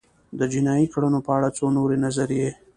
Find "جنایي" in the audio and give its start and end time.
0.53-0.87